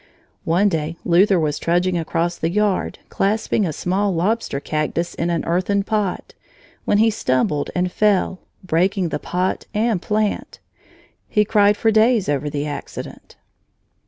One 0.45 0.67
day 0.67 0.97
Luther 1.05 1.39
was 1.39 1.59
trudging 1.59 1.95
across 1.95 2.35
the 2.35 2.49
yard, 2.49 2.97
clasping 3.09 3.67
a 3.67 3.71
small 3.71 4.11
lobster 4.15 4.59
cactus 4.59 5.13
in 5.13 5.29
an 5.29 5.45
earthen 5.45 5.83
pot, 5.83 6.33
when 6.85 6.97
he 6.97 7.11
stumbled 7.11 7.69
and 7.75 7.91
fell, 7.91 8.39
breaking 8.63 9.09
the 9.09 9.19
pot 9.19 9.67
and 9.75 10.01
plant. 10.01 10.57
He 11.29 11.45
cried 11.45 11.77
for 11.77 11.91
days 11.91 12.27
over 12.27 12.49
the 12.49 12.65
accident. 12.65 13.35